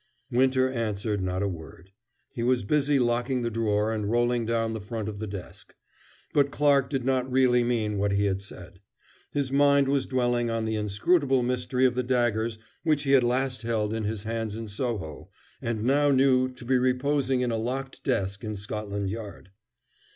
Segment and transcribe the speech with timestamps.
[0.31, 1.91] Winter answered not a word.
[2.33, 5.75] He was busy locking the drawer and rolling down the front of the desk.
[6.33, 8.79] But Clarke did not really mean what he had said.
[9.31, 13.61] His mind was dwelling on the inscrutable mystery of the daggers which he had last
[13.61, 15.29] held in his hands in Soho
[15.61, 19.51] and now knew to be reposing in a locked desk in Scotland Yard.